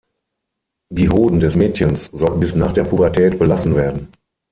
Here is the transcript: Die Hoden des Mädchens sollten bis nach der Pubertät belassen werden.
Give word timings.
Die 0.91 1.09
Hoden 1.11 1.39
des 1.41 1.55
Mädchens 1.55 2.05
sollten 2.05 2.39
bis 2.39 2.55
nach 2.55 2.71
der 2.73 2.85
Pubertät 2.85 3.37
belassen 3.37 3.75
werden. 3.75 4.11